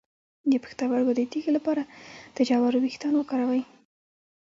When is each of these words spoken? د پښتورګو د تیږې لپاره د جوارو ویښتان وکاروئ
د 0.51 0.53
پښتورګو 0.63 1.11
د 1.15 1.19
تیږې 1.31 1.51
لپاره 1.57 1.83
د 2.35 2.37
جوارو 2.49 2.77
ویښتان 2.81 3.13
وکاروئ 3.17 3.63